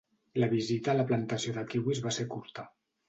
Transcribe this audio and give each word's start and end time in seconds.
La 0.43 0.47
visita 0.53 0.89
a 0.93 0.95
la 0.99 1.05
plantació 1.11 1.53
de 1.59 1.67
kiwis 1.75 2.05
va 2.07 2.15
ser 2.19 2.27
curta. 2.33 2.67